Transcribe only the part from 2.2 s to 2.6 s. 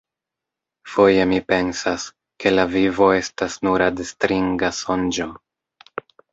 ke